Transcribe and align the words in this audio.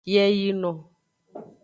Yeyino. 0.05 0.71